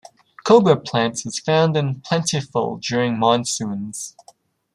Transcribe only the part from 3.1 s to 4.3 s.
monsoons.